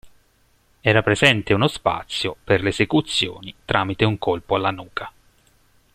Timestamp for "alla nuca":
4.55-5.11